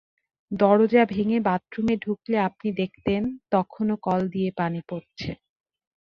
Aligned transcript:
দরজা 0.51 1.03
ভেঙে 1.05 1.37
বাথরুমে 1.41 1.95
ঢুকলে 1.97 2.37
আপনি 2.47 2.67
দেখতেন 2.81 3.21
তখনো 3.51 3.93
কল 4.03 4.21
দিয়ে 4.29 4.49
পানি 4.59 4.79
পড়ছে। 4.89 5.29